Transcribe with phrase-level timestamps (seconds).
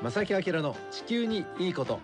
[0.00, 1.98] 正木明の地球にいいこと。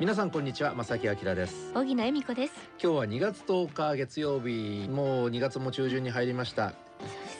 [0.00, 1.70] 皆さんこんにちは正木明です。
[1.74, 2.54] 荻野恵美子です。
[2.82, 4.88] 今日は2月10日月曜日。
[4.88, 6.72] もう2月も中旬に入りました。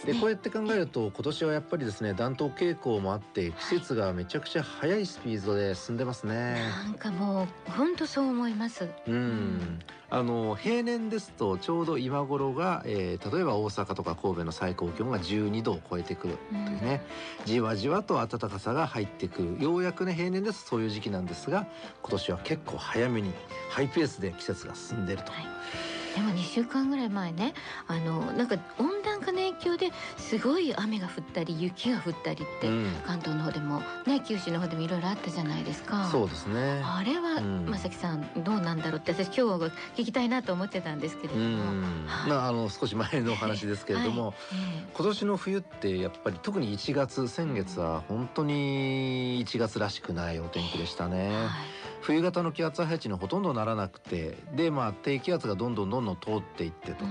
[0.05, 8.87] でこうやって考えると今年はやっぱりですね暖冬傾向もあって季節がめちゃくちゃ速いスピードで進んでますね、なんかもう本当そう思います。
[9.09, 9.79] うん
[10.09, 17.03] あの平年ですとちょうど今頃が、えー、例えば大阪とか神戸の最高気温が12度を超えてくるというね、
[17.41, 19.57] うん、じわじわと暖かさが入ってくる。
[19.63, 21.67] ようやくね平年ですそういう時期なんですが
[22.03, 23.33] 今年は結構早めに
[23.71, 25.33] ハイペースで季節が進んでいると。
[25.33, 27.53] はいでも2週間ぐらい前ね
[27.87, 36.09] あのなんか温暖化の影響ですごい雨が降ったり雪が降ったりって、うん、関東の方でもね九州の方でもいろいろあったじゃないですか。
[36.11, 36.81] そうですね。
[36.83, 41.67] あれは、うん、正木さんどうなんだろうって私今日聞きたいなと思ってたんですけれども、
[42.07, 44.35] はい、まああの少し前のお話ですけれども、はい。
[44.53, 50.41] えー、今年の冬ってやっぱり特に1月先月は本当に1月らしくない。
[50.41, 51.29] お天気でしたね。
[51.29, 57.05] はい冬型の気圧配置にほとんどならなくてでまあ低気圧がどんどんどんどん通っていってと。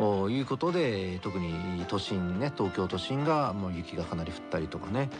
[0.00, 5.10] うん、いうことで特に都心ね東京都心がもう雪がかなり降ったりとかね。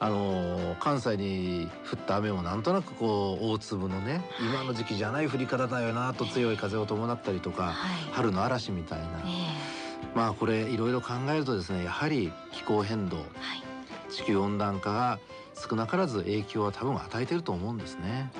[0.00, 7.74] あのー、関西に降った雨もなんとなくこう大粒のね今の時期じゃない降り方だよなと強い風を伴ったりとか、はい、
[8.12, 9.06] 春の嵐みたいな、
[10.14, 13.26] まあこれいろいろ考えるとですねやはり気候変動、はい、
[14.12, 15.18] 地球温暖化が
[15.58, 18.30] 少なからず影響は多分与えてると思うんですね。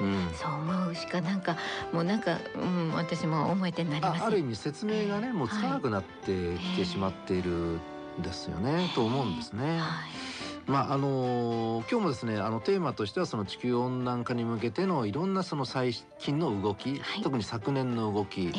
[0.00, 1.56] うん、そう思うしかなんか
[1.92, 4.24] もうなんか、うん、私も思えてなります。
[4.24, 7.80] ある意味説明がね、もうつかなくなってきてしまっているん
[8.22, 9.78] ですよね、と思うんですね。
[9.78, 18.50] はいまああのー、今日もですねあのテーマとしてはその地球温暖化に向けてのいろんなその最近の動き、はい、特に昨年の動き、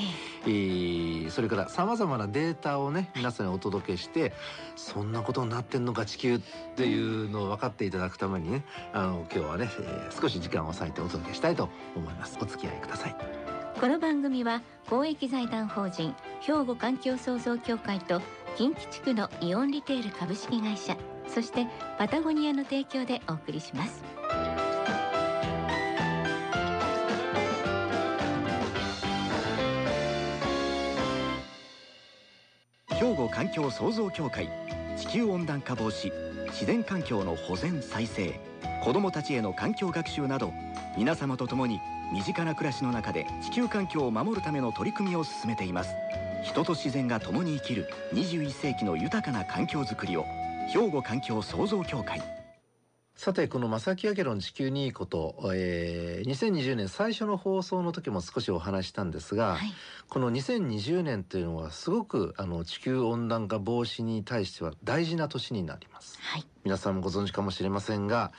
[0.46, 4.34] えー、それからさまざまなデータをね皆さんにお届けして
[4.76, 6.40] そんなことになってんのか地球っ
[6.76, 12.38] ていうのを分かっていただくためにねあの今日はね、えー、少し時間を割いてお届けしたいと思います。
[12.42, 13.16] お付き合いください。
[13.80, 18.22] この番組は公益財団法人兵庫環境創造協会と
[18.56, 20.96] 近畿地区のイオンリテール株式会社
[21.28, 24.04] そしてパタゴニアの提供でお送りします。
[32.98, 34.50] 兵庫環境創造協会
[34.98, 36.12] 地球温暖化防止
[36.48, 38.40] 自然環境の保全再生
[38.84, 40.54] 子どもたちへの環境学習など
[40.98, 41.80] 皆様と共に
[42.14, 45.94] 身近な暮らしの中で地球環境を守るための取り組みを進めています。
[46.44, 50.26] 人と自然が共に生きる21世紀の豊かな環境づくりを
[50.74, 52.22] 兵庫環境創造協会。
[53.16, 59.74] さてこの正木明の地球にいいこと、えー、2020年最初の放送の時も少しお話したんですが、はい、
[60.10, 68.34] この2020年というのはすごくあの地球温暖化防止に対しては大事な年になります、はい、皆さんもご存知かもしれませんが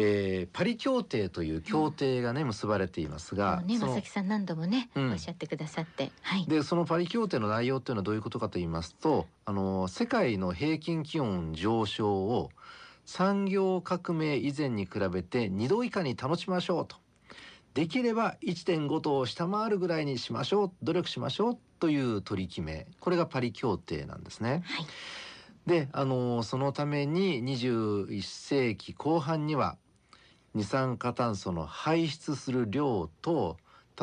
[0.00, 12.50] えー、パリ協定という協定がね、うん、結ばれていますが、ね、正木さん何度もね、うん、おっしゃってくださって、はい、でそのパリ協定の内容というのはどういうことかと言いますとあの世界の平均気温上昇を
[13.06, 16.96] 産業革命以前に比べて2度以下に保ちましょうと。
[17.74, 22.86] できれば1.5度を下回るぐらいにしましょう努力しましょうという取り決め。
[23.00, 24.62] これがパリ協定なんですね。
[24.64, 24.86] はい。
[25.66, 29.76] であのそのために21世紀後半には
[30.54, 33.56] 二酸化炭素の排出する量と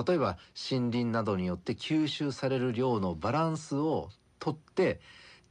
[0.07, 0.37] 例えば
[0.69, 4.99] 森林などによって吸収される量のバランスをとって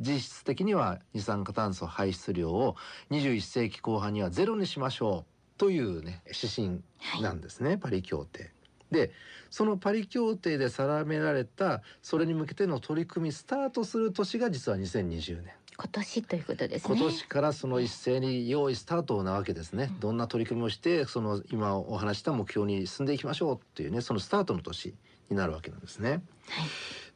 [0.00, 2.76] 実質的には二酸化炭素排出量を
[3.10, 8.52] 21世紀後半にはゼロにしましょうというね指針なんですね、はい、パリ協定。
[8.90, 9.10] で
[9.50, 15.52] そのパリ協定で定められたそれに向けての取り組みスタートする年が実は2020年。
[15.76, 16.96] 今年ということですね。
[16.96, 19.90] 今年からその一斉に用意スタートなわけですね。
[20.00, 24.94] どんな取り組みをしてその今お話した目標に進んでいきましょうっていうねそのスタートの年
[25.30, 26.10] になるわけなんですね。
[26.10, 26.20] はい、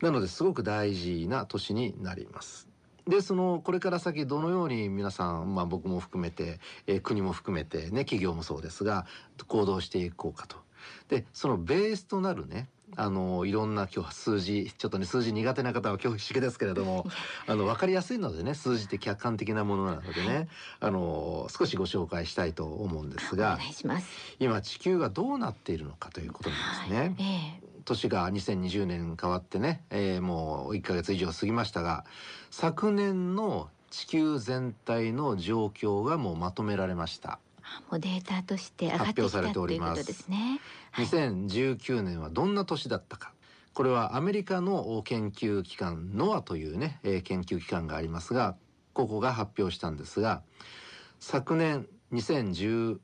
[0.03, 2.69] なのですごく大事な年になります。
[3.07, 9.07] でそのこれから先どのように皆さん、まあ、僕も含めて、えー、国も含めてね企業もそうですが
[9.47, 10.57] 行動していこうかと。
[11.09, 17.07] でそのベースとなるねあのいろんな今日は数字ちょっとね数字苦手な方は恐縮ですけれども
[17.47, 20.49] あの分かりやすいのでね数字って客観的なものなのでね、はい、
[20.81, 23.59] あの少しご紹介したいと思うんですが
[24.39, 26.99] 今地球がどうなっているのかということなんですね。
[26.99, 32.05] はいえー年が2020年変わってね、えー、もう1ヶ月以上過ぎましたが
[32.51, 37.39] 昨年の地球全体の状況がもうまとめられました。
[37.91, 40.61] もうデータとして上がってきたということですね。
[40.95, 43.33] 2019年はどんな年だったか。
[43.79, 48.57] これはアメリカの研究機関ノアというね、えー、研究機関がありますが
[48.93, 50.43] ここが発表したんですが
[51.21, 52.99] 昨年2019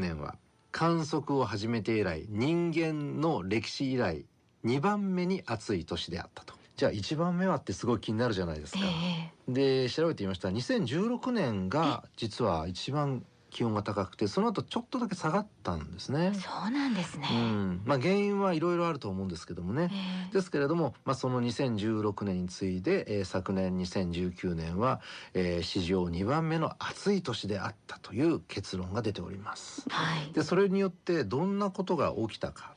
[0.00, 0.34] 年は
[0.72, 4.24] 観測を始めて以来人間の歴史以来
[4.64, 6.54] 2番目に暑い年であったと。
[6.76, 10.48] じゃあ1番目はってすごい気になるじゃないですか、えで調べてみました。
[10.48, 13.24] 2016年が実は一番
[13.56, 16.38] 気温が高くてその後ちょっとだけ下がったんですねえ。
[16.38, 17.26] そうなんですね。
[17.32, 19.88] うん、まあ原因はいろいろあると思うんですけどもね。
[19.90, 25.00] ええですけれども、まあ、その2016年に次いで、えー昨年2019年は、
[25.32, 29.86] えー史上2番目の暑い年であったという結論が出ております。
[29.88, 30.32] はい。
[30.34, 32.74] でそれによってどんなことが起きたか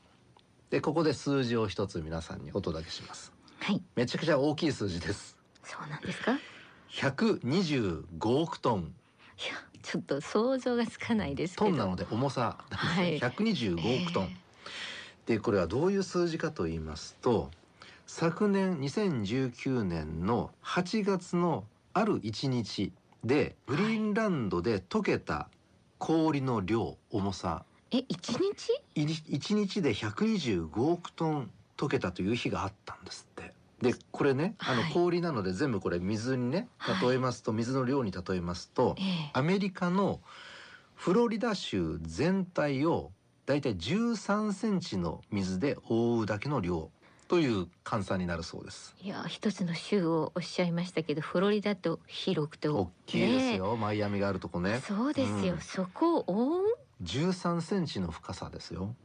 [0.69, 3.33] でここで数字を一つ皆さんにお届けします。
[3.59, 3.81] はい。
[3.97, 5.37] めちゃくちゃ大きい数字です。
[5.61, 6.31] そうなんですか？
[6.35, 6.39] い
[6.93, 8.03] 125
[8.41, 8.93] 億トン
[9.47, 9.53] や、
[9.83, 11.69] ちょっと想像がつかないですけど。
[11.69, 14.25] トンなので重さなんですね、はい125億トン。
[14.25, 14.49] え
[15.29, 17.51] でこれはどういう数字かと言いますと
[18.07, 22.91] 昨年2019年の8月のある1日
[23.23, 25.47] でグリーンランドで溶けた
[25.99, 33.27] 氷の量重さえ、一日？1日で125億トン溶けたという日があったんです。
[33.81, 40.19] でこれねあのはい氷なので全部これ水にねはい例えますと水の量に例えますとええアメリカの
[40.95, 43.11] フロリダ州全体を
[43.45, 46.91] だいたい13センチの水で覆うだけの量
[47.29, 48.95] という換算になるそうです。
[49.01, 52.67] いや、一つの州をおっしゃいましたけど、フロリダと広くて。
[52.69, 54.81] 大きいですよ、マイアミがあるとこね。
[54.85, 58.95] そうですよ、うんそこを覆う？13センチの深さですよ。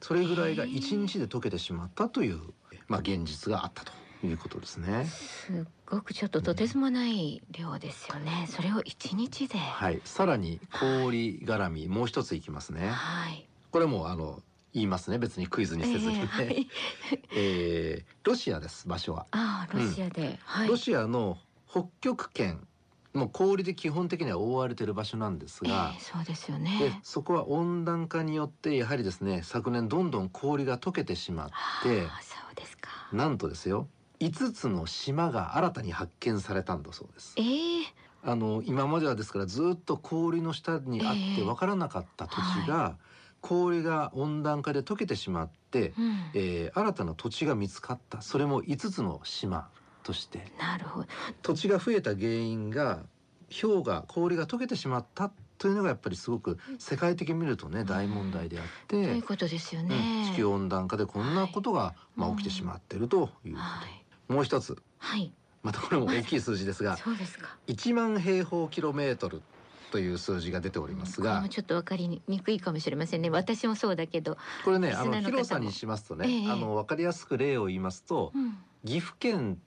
[0.00, 2.40] それぐらいがへえ1日で溶けてしまったという
[2.88, 3.92] まあ現実があったと
[4.26, 5.04] いうことですね。
[5.04, 8.46] すっごくちょっととてつもない量ですよね。
[8.48, 9.58] それを一日で。
[9.58, 12.88] はい、さらに氷絡みもう一ついきますね。
[12.88, 13.48] はい。
[13.70, 14.42] これもあの
[14.72, 16.20] 言いますね別にクイズにせずにね。
[16.22, 16.68] ええはい。
[17.36, 19.26] えーロシアです場所は。
[19.30, 20.38] ああ、ロシアで。
[20.44, 20.68] はい。
[20.68, 21.38] ロシアの
[21.70, 22.66] 北極圏
[23.14, 27.00] もう氷で基本的には覆われている場所なんですがええ、そうですよでね。
[27.02, 32.90] そこは温暖化によってやはりですね昨年どんどん氷が溶けてしまってああ、そうですか。
[33.12, 33.88] なんとですよ
[34.20, 37.34] 5つの島が新たに発見されたんだそうです。
[37.36, 37.42] え
[37.82, 37.84] え
[38.20, 42.96] あの今まではですからずっと氷の下にあってええわからなかった土地が、
[43.40, 46.30] 氷が温暖化で溶けてしまって、うん。
[46.34, 49.68] えー新たな土地が見つかったそれも5つの島
[50.02, 51.06] としてなるほど。
[51.42, 53.04] 土地が増えた原因が
[53.50, 60.30] 氷が氷が溶けてしまったというのがやっぱりすごく世界的に見るとね大問題であって、ということですようんね。
[60.32, 64.07] 地球温暖化でこんなことが、まあ、うん起きてしまっているというこはい。
[64.28, 65.32] と、もう一つはい。
[65.62, 67.56] またこれも大きい数字ですがそうですか。
[67.66, 69.42] 1万平方キロメートル
[69.90, 73.30] という数字が出ておりますがちょっとわかりにくいかもしれませんね。
[73.30, 74.36] 私もそうだけど。
[74.64, 78.56] これねあの広さにしますとね、ええあの分かりやすく例を言いますとうん。
[78.84, 79.58] 岐阜県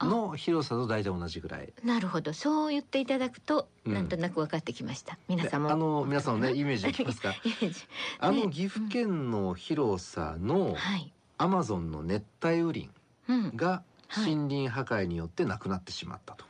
[0.00, 1.72] の広さと大体同じぐらい。
[1.84, 2.32] なるほど。
[2.32, 5.18] そう言っていただくと、うんなんとなく分かってきました。
[5.28, 5.70] 皆でさんも。
[5.70, 7.30] あの皆さんのねイメージできますか？
[7.44, 7.80] イメージ
[8.20, 11.12] あの岐阜県の広さのはい。
[11.38, 12.90] アマゾンの熱帯雨林
[13.28, 13.56] うん。
[13.56, 16.44] がはい森林破壊によってなくなってしまったと。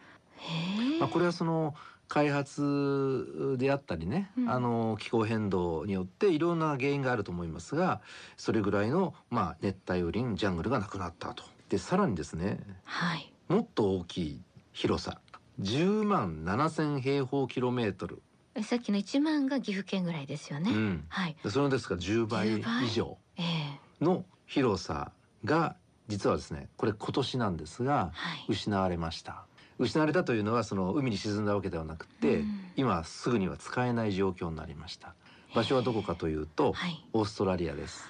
[0.98, 1.74] まあ、これはその
[2.08, 8.00] 開発であったりね、うんあの気候変動によっていろんな原因があると思いますが
[8.36, 11.44] それぐらいの、まあ、熱帯雨林ジャングルがなくなったと。
[11.68, 13.32] でさらにですねはい。
[13.48, 14.42] もっと大きい
[14.72, 15.20] 広さ
[15.60, 18.22] 10万7,000平方キロメートル、
[18.54, 20.70] えさっきの一万が岐阜県ぐらいですよね。
[20.72, 21.36] うん、はい。
[21.44, 25.12] でそれですから10倍10倍以上ええの広さ
[25.44, 25.76] が
[26.10, 28.44] 実はですねこれ今年なんですがはい。
[28.48, 29.44] 失われました。
[29.78, 32.64] 失われたというのはその海に沈んだわけではなくて、うん。
[32.76, 35.14] 今すぐには使えない状況になりました。
[35.54, 37.04] 場所はどこかというとはい。
[37.12, 38.04] オーストラリアです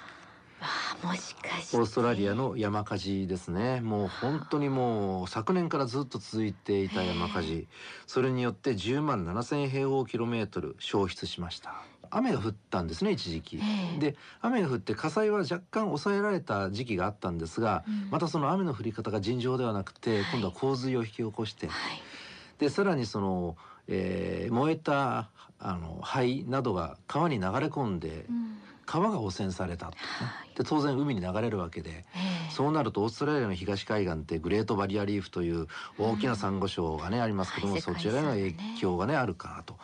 [1.03, 1.77] もしかして。
[1.77, 3.81] オーストラリアの山火事ですね。
[3.81, 7.67] もう本当にもう昨年からずっと続いていた山火事。
[8.07, 11.73] それによって10万7,000平方キロメートル消失しました。
[12.13, 13.57] 雨が降ったんですね一時期。
[13.57, 13.61] え
[13.95, 13.99] え。
[13.99, 18.09] で雨が降って火災は若干抑えられた時期があったんですがうん。
[18.11, 20.25] またその雨の降り方が尋常ではなくてはい。
[20.33, 21.67] 今度は洪水を引き起こして。
[21.67, 21.75] はい。
[22.59, 25.29] でさらにその、えー燃えた
[25.63, 28.57] あの灰などが川に流れ込んでうん。
[28.91, 30.57] 川が汚染されたと、ねはい。
[30.57, 32.03] で当然海に流れるわけでえ
[32.49, 35.67] えそうなるとオーストラリアの東海岸ってグレートバリアリーフという
[35.97, 39.75] 大きなサンゴ礁がね、ありますけども、はいそちらへの影響がねあるかなと。
[39.75, 39.79] は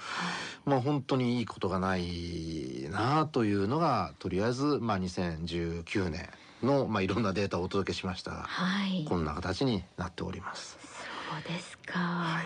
[0.66, 0.70] い。
[0.70, 6.30] まあ本当にいいことがないなというのがとりあえずまあ2019年
[6.62, 9.06] のまあいろんなデータをお届けしましたがはい。
[9.08, 10.78] こんな形になっております。
[10.82, 12.44] そうですか。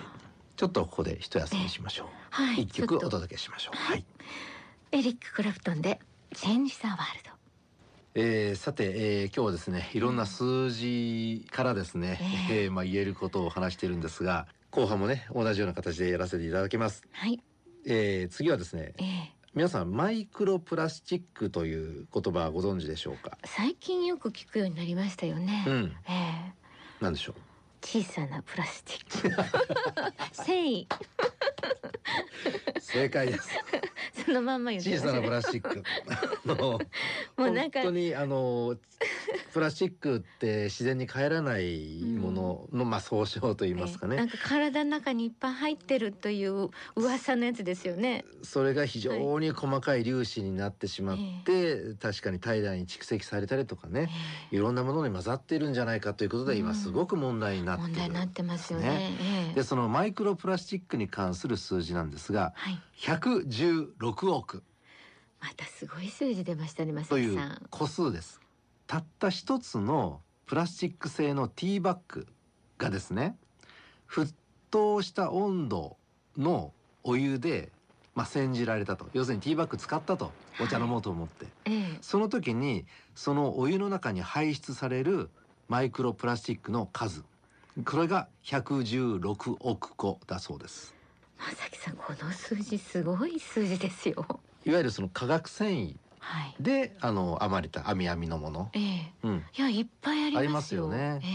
[0.55, 2.07] ちょっとここで一休みしましょう。
[2.29, 2.61] はい。
[2.61, 3.77] 一曲お届けしましょう。
[3.77, 4.05] はい。
[4.91, 5.99] エリック・クラプトンで
[6.35, 7.31] 「チェンジ・ザ・ワールド
[8.13, 12.19] えーさて、えー今日はですねいろんな数字からですね、
[12.49, 12.63] ええ。
[12.63, 17.39] えーまあ、言えることを話しているんですが後半もね同じような形でやらせていただきます」はい。
[17.85, 19.31] えー、次はですねええ。
[19.53, 23.37] 皆さんマイクロプラスチックという言葉はご存知でしょうか？
[23.45, 25.65] 最近よく聞くようになりましたよね。
[25.67, 25.95] うん。
[26.07, 26.53] ええ。
[27.03, 27.35] なんでしょう？
[27.83, 29.29] 小さなプラスチック。
[30.31, 30.85] 繊維
[32.79, 33.49] 正解です。
[33.70, 33.70] そ
[34.31, 35.83] のまんま言って小さなプラスチック。
[36.45, 36.79] もう
[37.37, 38.75] 本当にあの
[39.53, 48.25] プラスチックって自然に帰らないものの、まあ総称と言いますかね、ええなんか体の中にいっぱい入ってるという噂のやつですよね。
[48.43, 54.09] それが非常に細かい粒子になってしまって、確かに体内に蓄積されたりとかね
[54.51, 59.17] いろんなものに混ざっているんじゃないかということで今すごく問題になっている、問題になってますよね。
[59.19, 59.55] ええ。
[59.55, 62.79] でそのマイクロプラスチックに関する数字なんですがはい。
[62.97, 64.63] 116億。
[65.41, 67.39] またすごい数字出ましたね、まさという。
[67.71, 68.39] 個数です
[68.91, 72.27] たった一つのプラスチック製のティーバッグ
[72.77, 73.37] がですね
[74.09, 74.29] 沸
[74.69, 75.95] 騰した温度
[76.37, 77.69] のお湯で、
[78.15, 79.07] まあ、煎じられたと。
[79.13, 80.33] 要するにティーバッグ使ったと。
[80.59, 81.97] お茶飲もうと思って、ええ。
[82.01, 85.29] その時にそのお湯の中に排出される
[85.69, 87.23] マイクロプラスチックの数。
[87.85, 90.93] これが116億個だそうです。
[91.39, 94.41] まさきさん、この数字すごい数字ですよ。
[94.65, 96.55] いわゆるその化学繊維はい。
[96.59, 100.39] であの編まれた網網のもの、ええうん、いや、いっぱいありますよ。
[100.39, 101.31] ありますよねええ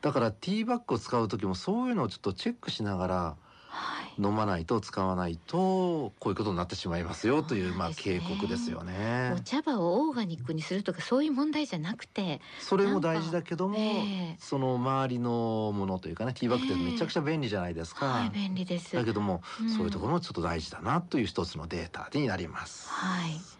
[0.00, 3.36] だからティーバッグを使う時もそういうのをちょっとチェックしながら
[3.68, 4.20] はい。
[4.20, 9.40] 飲まないと使わないとこういうことになってしまいますよというまあ警告ですよねお。
[9.40, 18.06] 茶葉をオーガニックにするとかそういう問題じゃなくて、それも大事だけども、ええその周りのものというかねティーバッグってめちゃくちゃ便利じゃないですか。
[18.06, 18.96] はい、便利です。
[18.96, 22.88] だけども、うんそういうところもちょっと大事だなという一つのデータになります。
[22.88, 23.59] はい。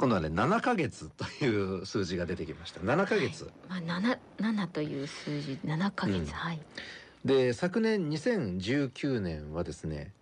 [0.00, 1.48] 今度はね7ヶ月とい
[1.82, 2.80] う数字が出てきました。
[2.80, 3.50] 7ヶ月。
[3.68, 6.60] まあ、七、七という数字、七ヶ月、うんはい。
[7.26, 10.14] で昨年2019年はですね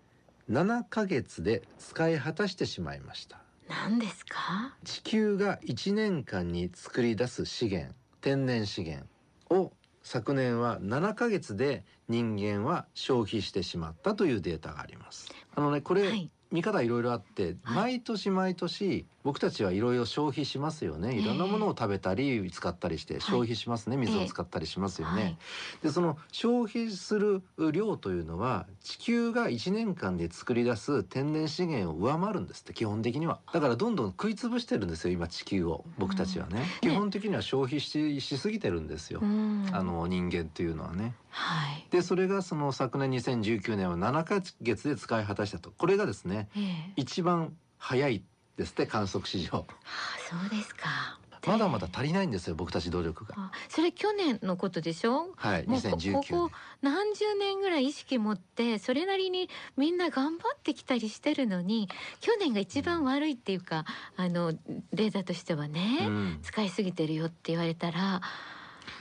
[0.50, 3.38] 7ヶ月で使い果たしてしまいました。
[3.68, 4.75] 何ですか？
[4.85, 9.06] 地球が1年間に作り出す資源天然資源
[9.49, 9.70] を
[10.02, 15.28] 昨年は7ヶ月で人間は消費してしまったというデータがあります。
[15.54, 16.28] あのねこれ、はい。
[16.50, 17.75] 見方いろいろあって、はい。
[17.75, 21.14] 毎年毎年僕たちはいろいろ消費しますよね。
[21.14, 25.37] いろんなものを食べたり使ったりして消費しますね、水を使ったりしますよね、はい。
[25.83, 33.40] でその消費する量というのは地球が1年間で作り出す天然資源を上回るんですって基本的には。
[33.52, 35.85] だからどんどん食い潰してるんですよ今地球を。
[35.99, 39.69] 僕たちはね、基本的には消費ししすぎてるんですよ、うん。
[39.73, 39.83] あ。
[39.83, 41.14] の人間というのはね。
[41.31, 41.87] はい。
[41.90, 45.73] でそれがその昨年2019年は7ヶ月で使い果たしたと。
[45.76, 46.92] これがですねええ。
[46.97, 48.23] 一番早い
[48.57, 49.59] ですって観測史上。
[49.59, 51.18] はあ、そうですか。
[51.47, 53.35] まだまだ足りないんですよ僕たち努力が。
[53.38, 55.33] あそれ去年のことでしょ？
[55.37, 56.50] はいもうこ2019こ
[56.83, 61.88] 何十年ぐらい意識持ってそれなりにみんな頑張ってきたりしてるのに
[62.21, 64.52] 去年が一番悪いっていうかあの
[64.92, 66.38] データとしてはね、うん。
[66.42, 68.21] 使いすぎてるよって言われたら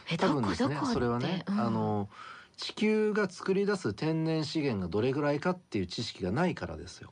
[0.10, 0.94] え多ど分ですねこどこって。
[0.94, 1.60] それはね、うん。
[1.60, 2.08] あの
[2.56, 7.12] 地球が作り出す天然資源がどれぐらいかっていう知識がないからですよ、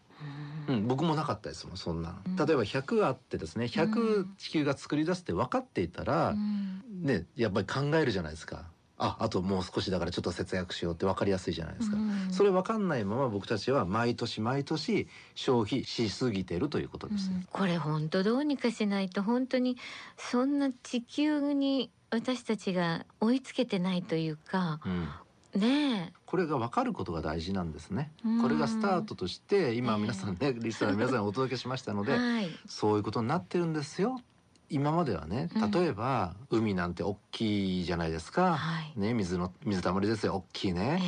[0.67, 2.35] ううんん、僕もなかったですもんそんなの、うん。
[2.35, 6.83] 例えば100あってですねう100ん地球が作り出すって分かっていたら、うん。
[7.03, 8.65] ねやっぱり考えるじゃないですか。
[8.97, 12.31] ああともう少しだからちょっと節約しようって分かりやすいじゃないですか、うん。
[12.31, 17.45] それ分かんないまま僕たちは毎年毎年消費しすぎてるということですね。
[17.51, 19.77] これ本当どうにかしないと本当に
[20.17, 25.09] そんな地球に私たちが追いつけてないというかうん
[25.57, 28.11] ねこれが分かることが大事なんですね。
[28.25, 28.41] うん。
[28.41, 29.99] これがスタートとして今ええ。
[29.99, 34.21] 皆さんね、リスナーの皆さんにお届けしましたのえ、で、 はい、そういうことになってるんですよ。
[34.69, 35.71] 今まではねうん。
[35.71, 38.93] 例えば、海なんて大きいじゃないですか、はい。
[38.99, 40.35] ね水の水たまりですよ。
[40.37, 41.01] 大きいえね、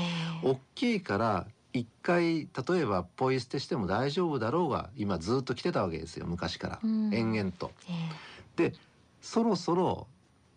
[0.43, 6.25] え大きいから一回例えばポイ捨てしても大丈夫だろうが今ずっと来てたわけですよ。
[6.27, 7.13] 昔から、うん。
[7.13, 7.71] 延々と。
[7.89, 8.73] えで
[9.21, 10.07] そろそろ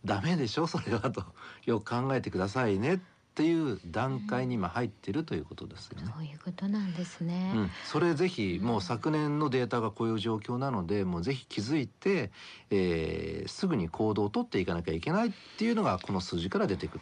[0.04, 0.66] ダメでしょ？
[0.66, 1.24] それはと。
[1.66, 2.94] よく考えてくださいね。
[2.94, 3.00] っ
[3.40, 6.08] ていう段階に今入ってるということですよね。
[6.08, 7.52] えそういうことなんですね。
[7.54, 12.30] うん、それぜひもう昨年のデータがこういう状況なのでもうぜひ気づいて、
[12.70, 17.00] えーすぐに行動を取っていかなきゃいけないっていうのがこの数字から出てくる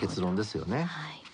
[0.00, 0.82] 結論ですよね。
[0.84, 1.27] はい。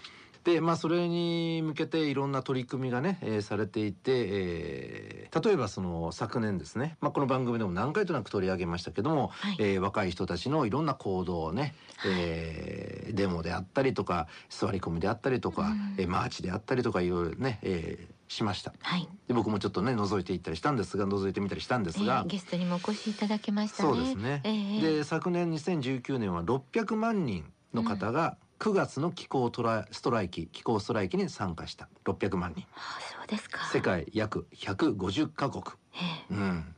[0.45, 9.57] でまあそれに向けていろんな取り組みがね、えーされていて、えー例えばその昨年ですね、まあ、この番組でも何回となく取り上げましたけども、はい。
[9.59, 11.75] えー若い人たちのいろんな行動をね、
[12.07, 15.95] えーデモであったりとか座り込みであったりとか、うん。
[15.99, 18.73] えーマーチであったりとかいろいろね、えーしました。
[18.81, 19.09] はい。
[19.29, 23.89] で僕もちょっとね覗いていったりしたんですが覗いてみたりしたんですが、ええゲストにもお越しいただきましたね。
[23.89, 31.89] そうですね、ええで昨年2019年は600万人の方が9月の気候トラストライキ気候ストライキに参加した。
[32.05, 32.67] 600万人。
[32.75, 33.67] あそうですか。
[33.73, 35.99] 世界約150カ国、え
[36.31, 36.35] え。
[36.35, 36.75] うん、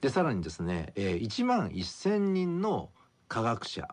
[0.00, 2.90] でさらにですね、えー、1万1,000人の
[3.28, 3.88] 科学者。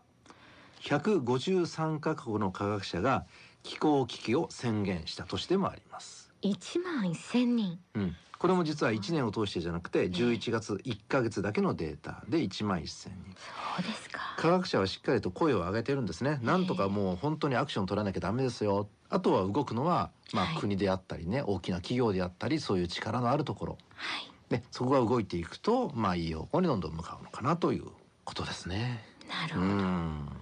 [0.82, 3.26] 153カ国の科学者が
[3.64, 6.34] 気候危機を宣言した年でもあります。
[6.42, 7.80] 1万1000人。
[7.94, 13.10] うん、これも実は1年を通してじゃなくて11月1ヶ月だけのデータで1万1,000人。
[13.38, 14.20] そうですか。
[14.36, 16.40] 科学者はしっかりと声を上げてるんですね。
[16.42, 18.90] なんとかもう本当にアクション取らなきゃダメですよ。
[19.12, 20.58] あとは動くのはまはい。
[20.58, 23.78] あ国であったりね大きな企業であったりそういう力のあるところ。
[23.94, 24.32] はい。
[24.52, 27.86] ねそこが動いていくとまあいい方向にどんどん向かうのかなという
[28.24, 29.04] ことですね。
[29.24, 29.66] うなるほど。
[29.68, 30.41] ん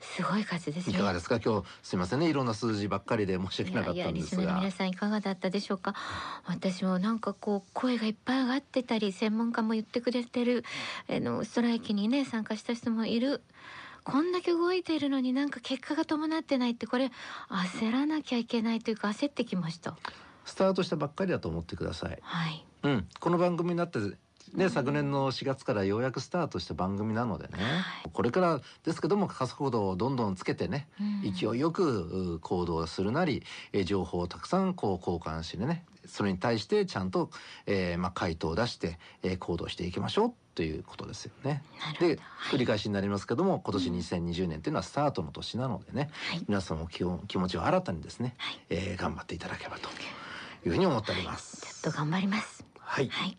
[0.00, 0.94] すごい数ですね。
[0.94, 1.40] いかがですか？
[1.40, 2.30] 今日すいませんね。
[2.30, 4.56] いろんな数字ばっかりで申し訳なかったんですが。
[4.56, 5.94] 皆さんいかがだったでしょうか？
[6.46, 10.64] 私もなんかこう声がいっぱい上がってたり専門家も言ってくれてる
[11.08, 13.42] あのストライキにね参加した人もいる。
[14.02, 17.12] こんだけ動いているのになんか結果が伴ってないってこれ
[17.50, 19.94] 焦らなきゃいけないというか焦ってきました。
[20.46, 22.18] スタートしたばっかりだと思ってください。
[22.22, 22.64] はい。
[22.82, 23.98] うん、この番組になって
[24.54, 28.10] ね、昨年の4月からようやくスタートした番組なのでね、はい。
[28.12, 31.32] これからですけども加速度をどんどんつけてね、うん。
[31.32, 33.42] 勢いよくう行動するなり、
[33.72, 37.30] えー情報をたくさんこう交換してねそれに対してちゃんと、
[37.66, 41.62] えーまあ、回答を出して、えー行動していきましょうということですよね。
[42.00, 42.18] で
[42.50, 46.44] 繰り返しになりますけども今年2020年というのはスタートの年なのでね、はい。
[46.48, 48.60] 皆さんも気を気持ちを新たにですね、はい。
[48.70, 49.88] えー頑張っていただければと
[50.64, 51.82] いうふうに思っております。
[51.82, 52.64] ちょっと頑張ります。
[52.78, 53.38] はい、はい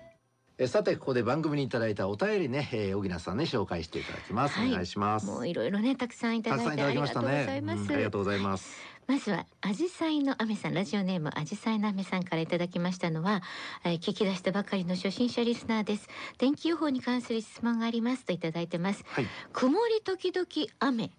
[0.61, 4.69] えーさてここで番組にいただいたお便りね、えー、小木さんね紹介していただきます、はい。
[4.69, 5.25] お願いします。
[5.25, 7.45] もういろいろねたくさんいただだいてありがとうごきましたね。
[7.47, 8.77] ざいます、うんありがとうございます。
[9.07, 13.41] まずはアジサイのアメさんラジオネームアジサイのアメさんからいただきましたのは、
[13.83, 16.07] えー聞き出したばかりの初心者リスナーです。
[16.37, 19.03] 天気予報に関する質問がありますといただいてます。
[19.07, 19.25] はい。
[19.53, 20.45] 曇り時々
[20.77, 21.09] 雨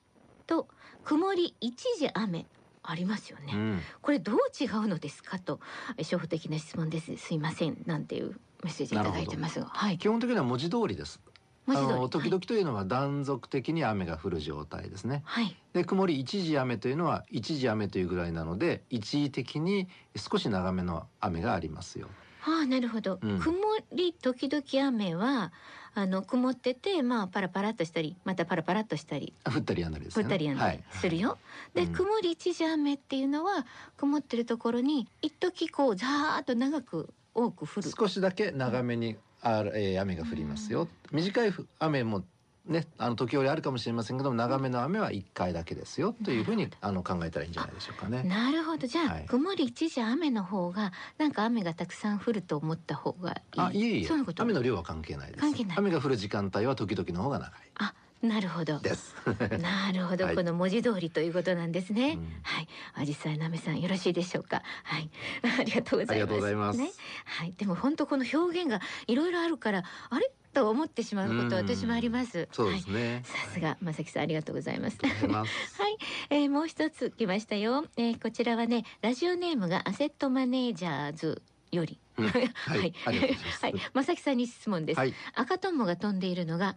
[0.46, 0.68] と
[1.02, 2.46] 曇り一時雨
[2.84, 3.80] ありますよね、うん。
[4.02, 5.58] これどう違うのですかと
[5.96, 7.16] えー初歩的な質問です。
[7.16, 7.82] すいません。
[7.86, 9.66] なんていうメッセージいただいてますが。
[9.66, 9.98] はい。
[9.98, 11.20] 基本的には文字通りです。
[11.66, 11.94] 文字通り。
[11.94, 15.22] あの時々というのは断続的に雨が降る状態ですね。
[15.24, 15.56] はい。
[15.72, 22.08] で曇り一時雨というのは一時雨というぐらいなので一時的に少し長めの雨がありますよ。
[22.44, 23.38] ああなるほど、うん。
[23.38, 23.56] 曇
[23.92, 25.52] り時々雨は
[25.94, 30.24] あの曇っててまあパラパラっとしたりまたパラパラっとしたり降ったりやんだりですね。
[30.24, 31.38] 降ったりやんだりするよ、
[31.74, 31.92] で、うん。
[31.92, 33.64] 曇り一時雨っていうのは
[33.96, 37.90] 曇ってるところに一時こうザーッと長く多く降る。
[37.96, 40.88] 少しだけ長めにある、えー雨が降りますよ。
[41.10, 42.24] 短いふ雨も
[42.66, 46.14] ねあの時折あるかもしれませんけども長めの雨は一回だけですよ。
[46.24, 48.22] というふうにあの考えたらいいんじゃないでしょうかね。
[48.22, 48.86] なるほど。
[48.86, 49.26] じゃあ、はい。
[49.26, 53.60] 曇り一時雨の方がなんか雨がたくさん降ると思った方がいい。
[53.60, 54.08] あいえいえ。
[54.36, 55.40] 雨の量は関係ないです。
[55.40, 55.78] 関係ない。
[55.78, 57.50] 雨が降る時間帯は時々の方が長い。
[57.78, 58.78] あなるほど。
[58.78, 59.14] です。
[59.60, 62.12] なるほど、はいこの文字通りということなんですね。
[62.12, 62.40] うん。
[62.42, 64.62] はい、あじさいなめさんよろしいでしょうか？
[64.84, 65.10] はい、
[65.60, 66.12] ありがとうございます。
[66.12, 66.78] ありがとうございます。
[66.78, 66.90] ね、
[67.24, 70.30] はい、でも本当この表現がいろいろあるから、あれ？
[70.52, 72.48] と思ってしまうこと私もあります。
[72.52, 74.98] そうですね、はい、さすがまさきさんありがとうございます。
[75.02, 75.96] はい、
[76.28, 82.28] えー、もう一つ来ましたよ、えー、こちらはねラジオネームがアセットマネージャーズより、うん。
[82.28, 83.64] はい、ます。
[83.64, 85.14] はい、まさきさんに質問です、はい。
[85.34, 86.76] 赤トンボが飛んでいるのが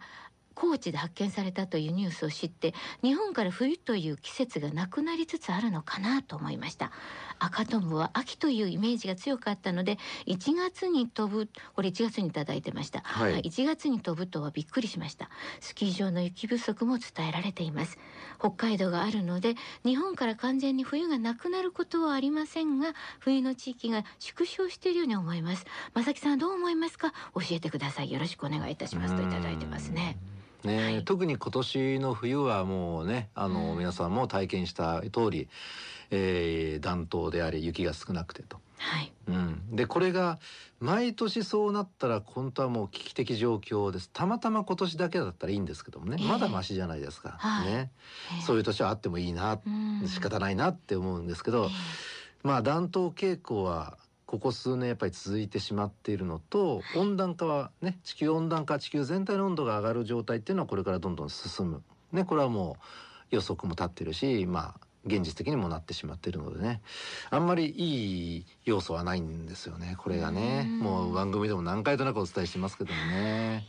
[0.56, 6.90] 高知で発見されたというニュースを知って日本から冬という季節がなくなりつつあるのかなと思いました。
[7.38, 13.42] 赤トンボは秋というイメージが強かったので1月に飛ぶこれ1月にいただいてました、はい。
[13.42, 15.28] 1月に飛ぶとはびっくりしました。
[15.60, 17.98] スキー場の雪不足も伝えられています。
[18.38, 25.66] 北海道があるので日本から完全に冬がなくなることはありませんが冬の地域が縮小しているように思います。
[25.92, 27.12] 正木さんはどう思いますか？
[27.34, 28.10] 教えてください。
[28.10, 30.16] よろしくお願いいたしますといただいてますね
[30.72, 31.04] うんね、はい。
[31.04, 33.78] 特に今年の冬はもうねあの、うん。
[33.78, 35.48] 皆さんも体験した通り、
[36.10, 38.58] えー、暖冬であり雪が少なくてと。
[38.78, 39.12] はい。
[39.28, 40.38] うん、でこれが
[40.80, 44.10] 毎年そうなったら本当はもう危機的状況です。
[44.12, 46.28] たまたま今年だけだったらいいんですけどもね、ええ。
[46.28, 47.66] まだマシじゃないですか、はい。
[47.66, 47.90] ね、
[48.36, 50.06] えーそういう年はあってもいいな、うん。
[50.06, 51.70] 仕方ないなって思うんですけど、
[52.42, 62.76] まあ暖冬傾向はここ数年やっぱり続いてしまっているのと温暖化はね地球温暖化地球全体の温度が上がる状態っていうのはこれからどんどん進む、ね、これはも
[63.30, 66.80] う予測も立ってるしまあ現実的にもなってしまっているのでね。
[67.30, 70.66] あんまりいい要素はないんですよねこれがね。
[70.68, 70.78] うん。
[70.80, 73.64] もう番組でも何回となくお伝えしてますけどもね。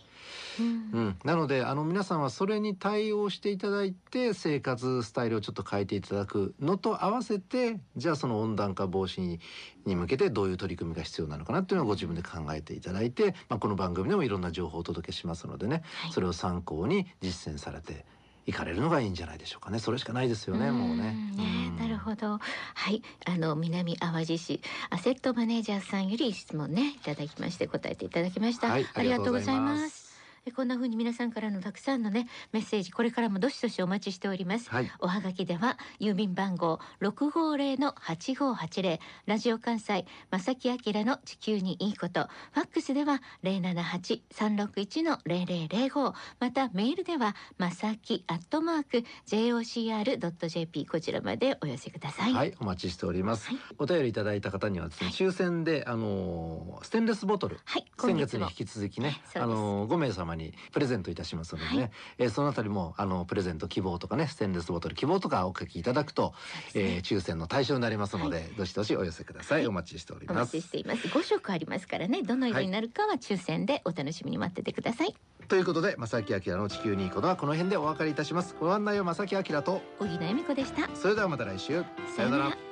[0.59, 9.39] うんうん、なのであの皆さんはそれに対応していただいて生活スタイルをちょっと変えていただくのと合わせてじゃあその温暖化防止に
[9.85, 18.05] に向けてどういう取り組みが必要なのかなっていうのをご自分で考えていただいて、まあ、この番組でもいろんな情報をお届けしますのでね、はいそれを参考に実践されて
[18.47, 21.11] いかれるのがいいんじゃないでしょうかねそれしかないですよねもうね。
[21.11, 22.39] んねうんなるほど。
[22.39, 28.69] はい、あの南淡路市アセットマネージャーさんより質問ねいただきまして答えていただきました。
[28.69, 28.87] はい。
[28.93, 30.06] ありがとうございます
[30.47, 34.69] えこんな風に皆さんからのたくさんのねメッセージこれからもどしどしお待ちしております。
[34.69, 34.91] はい。
[34.99, 42.29] おはがきでは郵便番号六五零の八五八零ラジオ関西正木明の地球にいいこと。
[42.53, 52.33] ファックスでは零七八三六一の零零零五またメールではまさきアットマーク jocr ドット jp こちらまでお寄せください。
[52.33, 53.49] はい、お待ちしております。
[53.49, 53.57] はい。
[53.79, 57.59] お便りいただいた方にはですね、抽選であのーステンレスボトル。
[57.65, 61.91] はい、先今月に引き続きね、あのー5名様にプレゼントいたしますのでね、はい。
[62.19, 66.33] えーそのあたりもあのプレゼント希望とかねステンレスボトル希望とかお書きいただくと、
[66.75, 66.81] ね。
[66.81, 69.67] えー抽選の対象になりますので、どしどしお寄せください、はい。
[69.67, 70.55] お待ちしておりおます。
[70.55, 71.07] 待ちしています。
[71.07, 75.15] 5色ありますからね、どの色になるかは抽選でお楽しみに待っててください。
[75.47, 78.55] ということで正木明の地球にいいことはこの辺でお別れいたします。
[78.59, 79.81] ご案内は正木明と。
[79.99, 80.93] 小木野恵美子でした。
[80.95, 81.83] それではまた来週。
[82.15, 82.66] さようなら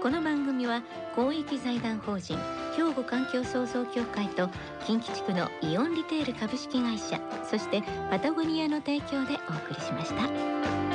[0.00, 0.82] この番組は
[1.16, 2.38] 公益財団法人
[2.76, 4.48] 兵庫環境創造協会と
[4.86, 10.87] 近畿地区のイオンリテール株式会社そしてパタゴニアの提供でお送りしました。